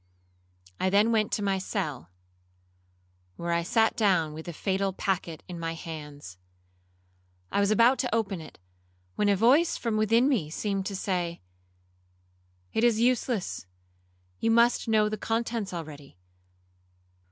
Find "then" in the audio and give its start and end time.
0.89-1.11